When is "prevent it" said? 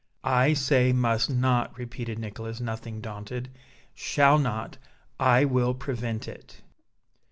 5.75-6.63